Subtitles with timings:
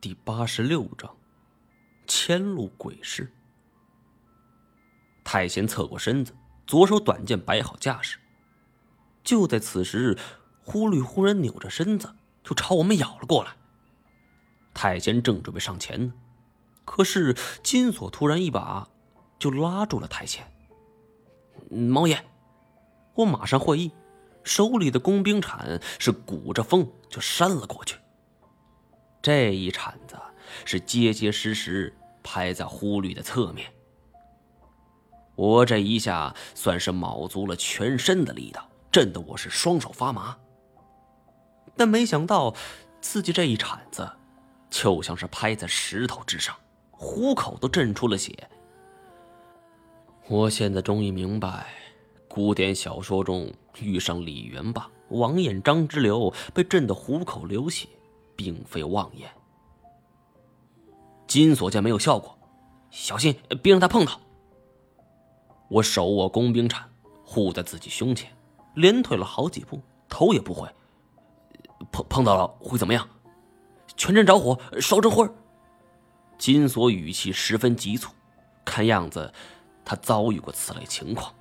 [0.00, 1.14] 第八十六章，
[2.06, 3.30] 迁怒鬼市。
[5.22, 6.32] 太贤侧过身子，
[6.66, 8.18] 左手短剑摆好架势。
[9.22, 10.16] 就在此时，
[10.64, 13.50] 忽律忽然扭着身子，就朝我们咬了过来。
[14.72, 16.14] 太贤正准备上前呢，
[16.86, 18.88] 可是金锁突然一把
[19.38, 20.50] 就拉住了太贤。
[21.68, 22.24] 猫爷，
[23.16, 23.92] 我马上会意，
[24.44, 27.99] 手里的工兵铲是鼓着风就扇了过去。
[29.22, 30.16] 这一铲子
[30.64, 33.70] 是结结实实拍在忽律的侧面，
[35.34, 40.36] 我这一下算是卯足了全身的力道，震得我是双手发麻。
[41.76, 42.54] 但没想到
[43.00, 44.10] 自己这一铲子，
[44.70, 46.56] 就像是拍在石头之上，
[46.90, 48.48] 虎口都震出了血。
[50.28, 51.66] 我现在终于明白，
[52.26, 57.86] 古典小说中遇上李元霸、王彦章之流被震得虎口流血。
[58.40, 59.30] 并非妄言。
[61.26, 62.38] 金锁见没有效果，
[62.90, 64.18] 小心别让他碰到。
[65.68, 66.90] 我手握工兵铲，
[67.22, 68.34] 护在自己胸前，
[68.74, 70.66] 连退了好几步，头也不回。
[71.92, 73.06] 碰碰到了会怎么样？
[73.94, 75.28] 全身着火，烧成灰
[76.38, 78.10] 金锁语气十分急促，
[78.64, 79.30] 看样子
[79.84, 81.34] 他遭遇过此类情况。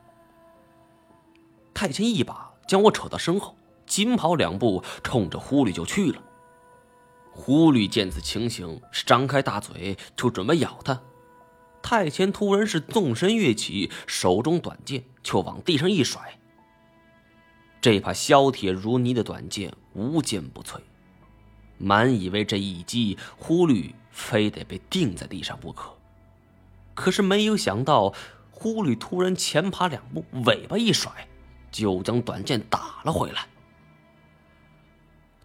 [1.73, 6.22] 太监一把将我扯到身后，紧跑两步，冲着狐狸就去了。
[7.40, 11.02] 狐狸见此情形，是张开大嘴就准备咬他。
[11.81, 16.38] 太前突然是纵身跃起，手中短剑就往地上一甩。
[17.80, 20.81] 这把削铁如泥的短剑无坚不摧，
[21.78, 25.90] 满以为这一击狐狸非得被钉在地上不可。
[26.94, 28.14] 可是没有想到，
[28.52, 31.09] 狐狸突然前爬两步，尾巴一甩，
[31.72, 33.48] 就将短剑打了回来。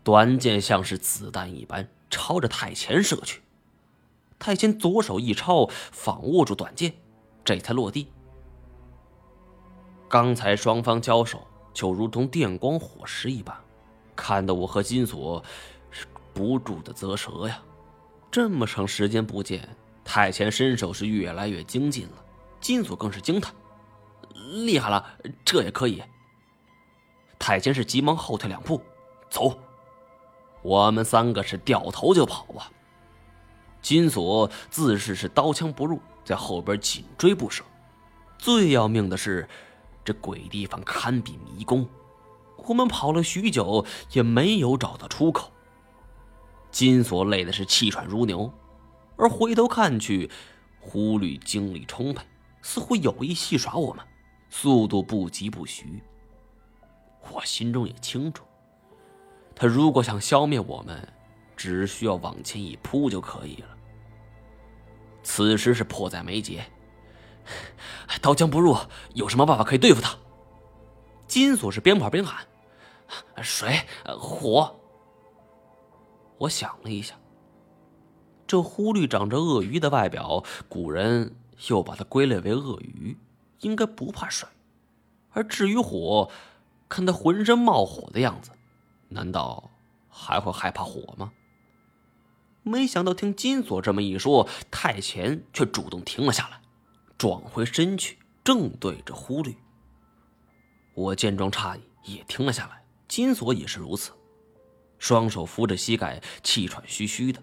[0.04, 3.40] 短剑像是子弹一般朝着太前射去，
[4.38, 6.92] 太前左手一抄，反握住短剑，
[7.42, 8.08] 这才落地。
[10.06, 13.56] 刚才双方交手就如同电光火石一般，
[14.14, 15.42] 看得我和金锁
[15.90, 17.60] 是不住的啧舌呀。
[18.30, 19.66] 这么长时间不见，
[20.04, 22.24] 太前身手是越来越精进了，
[22.60, 23.54] 金锁更是惊叹
[24.66, 25.04] ：“厉害了，
[25.46, 26.02] 这也可以。”
[27.40, 28.82] 太监是急忙后退两步，
[29.30, 29.58] 走。
[30.64, 32.72] 我们三个是掉头就跑啊！
[33.82, 37.62] 金锁自是是刀枪不入，在后边紧追不舍。
[38.38, 39.46] 最要命的是，
[40.02, 41.86] 这鬼地方堪比迷宫，
[42.56, 45.52] 我们跑了许久也没有找到出口。
[46.70, 48.50] 金锁累的是气喘如牛，
[49.16, 50.30] 而回头看去，
[50.80, 52.24] 狐狸精力充沛，
[52.62, 54.02] 似乎有意戏耍我们，
[54.48, 56.02] 速度不疾不徐。
[57.30, 58.44] 我心中也清楚。
[59.54, 61.06] 他如果想消灭我们，
[61.56, 63.68] 只需要往前一扑就可以了。
[65.22, 66.64] 此时是迫在眉睫，
[68.20, 68.76] 刀枪不入，
[69.14, 70.16] 有什么办法可以对付他？
[71.26, 72.44] 金锁是边跑边喊
[73.42, 73.80] ：“水，
[74.18, 74.74] 火。”
[76.36, 77.14] 我想了一下，
[78.46, 81.34] 这忽律长着鳄鱼的外表，古人
[81.68, 83.16] 又把它归类为鳄鱼，
[83.60, 84.48] 应该不怕水。
[85.30, 86.30] 而至于火，
[86.88, 88.50] 看他浑身冒火的样子。
[89.14, 89.70] 难道
[90.08, 91.32] 还会害怕火吗？
[92.62, 96.60] 没想到听金锁这么一说，太前却主动停了下来，
[97.16, 99.56] 转回身去，正对着忽律。
[100.94, 102.84] 我见状诧异，也停了下来。
[103.06, 104.12] 金锁也是如此，
[104.98, 107.40] 双手扶着膝盖，气喘吁吁的。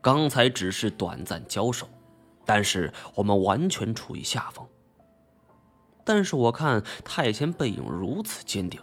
[0.00, 1.88] 刚才只是短暂交手，
[2.46, 4.66] 但是我们完全处于下风。
[6.02, 8.80] 但是我看太前背影如此坚定。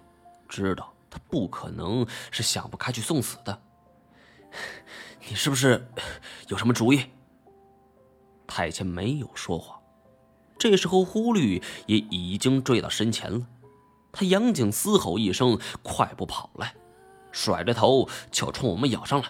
[0.47, 3.61] 知道他不可能是想不开去送死的。
[5.27, 5.87] 你是不是
[6.47, 7.05] 有什么主意？
[8.47, 9.81] 太监没有说话。
[10.57, 13.47] 这时候，忽律也已经追到身前了。
[14.11, 16.73] 他杨景嘶吼一声，快步跑来，
[17.31, 19.29] 甩着头就冲我们咬上来。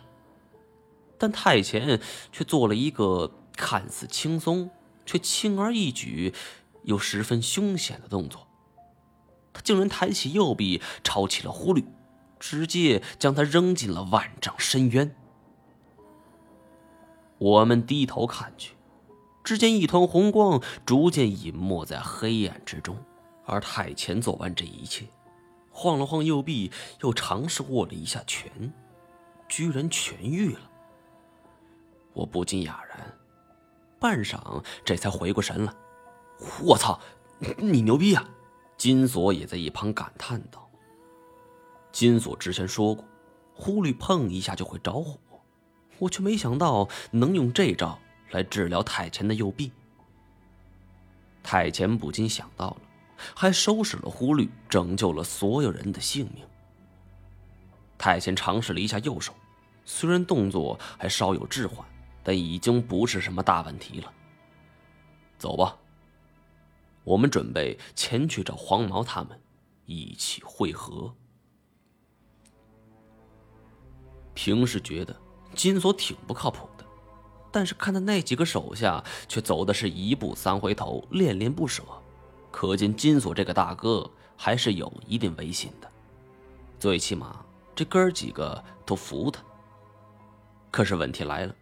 [1.17, 1.99] 但太监
[2.31, 4.69] 却做了一个看似轻松，
[5.05, 6.33] 却轻而易举
[6.83, 8.44] 又十分凶险的动作。
[9.55, 11.85] 他竟然抬起右臂，抄起了狐狸，
[12.37, 15.15] 直接将他扔进了万丈深渊。
[17.37, 18.75] 我们低头看去，
[19.45, 22.97] 只见一团红光逐渐隐没在黑暗之中。
[23.45, 25.05] 而太前做完这一切，
[25.71, 26.69] 晃了晃右臂，
[26.99, 28.73] 又尝试握了一下拳，
[29.47, 30.69] 居然痊愈了。
[32.11, 33.17] 我不禁哑然，
[33.99, 35.73] 半晌这才回过神来
[36.61, 36.99] ：“我操，
[37.57, 38.27] 你牛逼啊！”
[38.77, 40.69] 金锁也在一旁感叹道
[41.91, 43.05] ：“金锁之前说过，
[43.53, 45.17] 忽律碰一下就会着火，
[45.97, 47.97] 我却没想到能用这招
[48.31, 49.71] 来治疗太前的右臂。
[51.41, 52.81] 太前不禁想到了，
[53.33, 56.43] 还收拾了忽律，拯救了所有人的性命。
[57.97, 59.33] 太前尝试了一下右手，
[59.85, 61.87] 虽然动作还稍有滞缓，
[62.23, 64.11] 但已经不是什么大问题了。
[65.37, 65.77] 走吧，
[67.05, 69.39] 我们准备前去找黄毛他们，
[69.85, 71.15] 一起会合。
[74.33, 75.15] 平时觉得
[75.53, 76.85] 金锁挺不靠谱的，
[77.51, 81.83] 但是看他那几个手下却走的是一步三回头，恋恋不舍，
[82.51, 85.89] 可见金锁这个大哥还是有一定威信的，
[86.77, 89.41] 最起码这哥儿几个都服他。
[90.71, 91.55] 可是问题来了，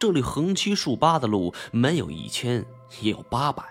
[0.00, 2.64] 这里横七竖八的路没有一千
[3.00, 3.62] 也有八百，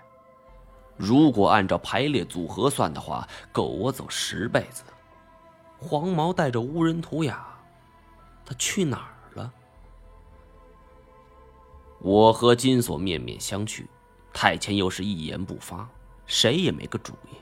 [0.98, 4.84] 如果按照排列组合算的话，够我走十辈子。
[5.80, 7.46] 黄毛带着乌人图雅。
[8.44, 9.54] 他去哪儿了？
[12.00, 13.86] 我和金锁面面相觑，
[14.34, 15.88] 太前又是一言不发，
[16.26, 17.36] 谁也没个主意。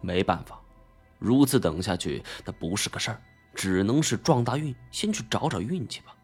[0.00, 0.60] 没办法，
[1.18, 3.20] 如此等下去那不是个事儿，
[3.54, 6.14] 只能是撞大运，先去找找运气吧。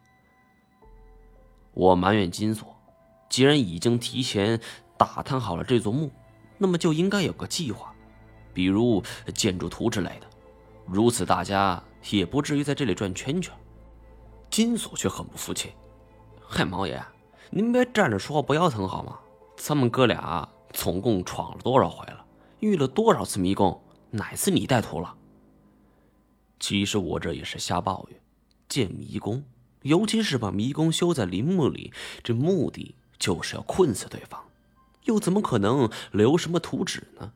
[1.73, 2.75] 我埋怨金锁，
[3.29, 4.59] 既然已经提前
[4.99, 6.11] 打探好了这座墓，
[6.59, 7.91] 那么就应该有个计划，
[8.53, 9.01] 比如
[9.33, 10.27] 建筑图之类的。
[10.85, 11.81] 如此，大家。
[12.11, 13.53] 也不至于在这里转圈圈。
[14.49, 15.73] 金锁却很不服气
[16.39, 17.03] ：“嗨，毛爷，
[17.49, 19.19] 您别站着说话不腰疼好吗？
[19.57, 22.25] 咱们哥俩总共闯了多少回了，
[22.61, 25.13] 遇了多少次迷宫，哪次你带图了？”
[26.57, 28.21] 其实我这也是瞎抱怨。
[28.69, 29.43] 建迷宫，
[29.81, 31.91] 尤其是把迷宫修在陵墓里，
[32.23, 34.41] 这目的就是要困死对方，
[35.09, 37.33] 又怎么可能留什么图纸呢？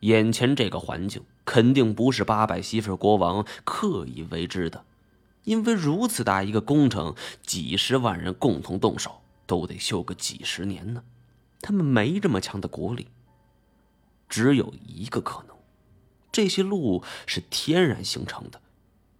[0.00, 1.24] 眼前这个环境。
[1.46, 4.84] 肯定不是八百媳妇国王刻意为之的，
[5.44, 11.04] 因为如此大一个工程，几十万人共同动手，都得修个几十年呢。
[11.60, 13.06] 他们没这么强的国力。
[14.28, 15.56] 只有一个可能，
[16.32, 18.60] 这些路是天然形成的，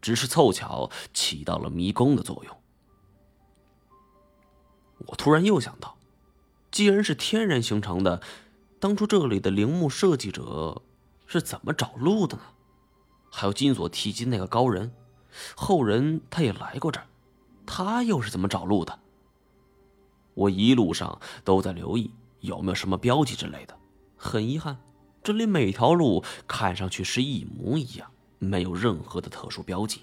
[0.03, 2.57] 只是凑巧起到了迷宫的作用。
[5.07, 5.96] 我突然又想到，
[6.77, 8.21] 既然是天然形成的，
[8.79, 10.83] 当初这里的陵墓设计者。
[11.25, 12.43] 是怎么找路的呢？
[13.31, 14.93] 还有金锁提及那个高人，
[15.57, 17.07] 后人他也来过这儿，
[17.65, 18.99] 他又是怎么找路的？
[20.35, 23.75] 我一路上都在留意有没有什么标记之类的。
[24.15, 24.77] 很遗憾，
[25.25, 28.09] 这里每条路看上去是一模一样，
[28.39, 30.03] 没有任何的特殊标记。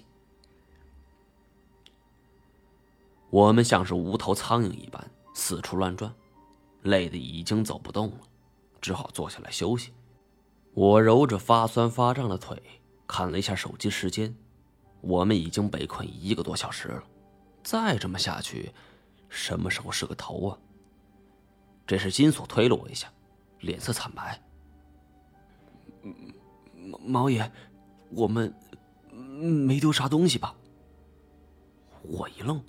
[3.30, 6.12] 我们像是无头苍蝇一般四处乱转，
[6.84, 8.20] 累得已经走不动了，
[8.80, 9.92] 只好坐下来休息。
[10.72, 12.62] 我揉着发酸发胀的腿，
[13.06, 14.34] 看了一下手机时间，
[15.00, 17.02] 我们已经被困一个多小时了。
[17.62, 18.72] 再这么下去，
[19.28, 20.58] 什么时候是个头啊？
[21.86, 23.10] 这是金锁推了我一下，
[23.60, 24.42] 脸色惨白。
[26.74, 27.50] 毛毛爷，
[28.10, 28.54] 我们
[29.10, 30.54] 没丢啥东西吧？
[32.02, 32.62] 我一愣，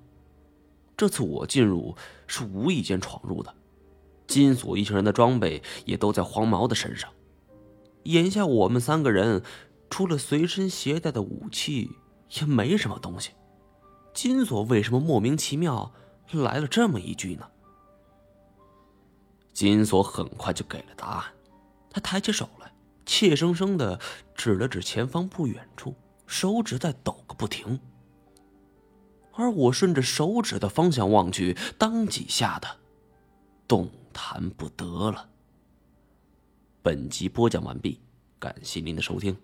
[0.95, 1.93] 这次我进入
[2.27, 3.53] 是无意间闯入的，
[4.27, 7.09] 金锁一行人的装备也都在黄毛的身上。
[8.03, 9.43] 眼下我们三个人，
[9.89, 11.91] 除了随身携带的武器，
[12.39, 13.31] 也没什么东西。
[14.13, 15.91] 金锁为什么莫名其妙
[16.31, 17.47] 来了这么一句呢？
[19.53, 21.23] 金锁很快就给了答案，
[21.89, 22.71] 他抬起手来，
[23.05, 23.99] 怯生生的
[24.35, 25.95] 指了指前方不远处，
[26.27, 27.79] 手指在抖个不停。
[29.33, 32.67] 而我顺着手指的方向望去，当即吓得
[33.67, 35.29] 动谈不得了。
[36.81, 37.99] 本集播讲完毕，
[38.39, 39.35] 感谢您的收听。